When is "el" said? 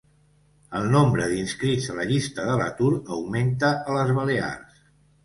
0.77-0.87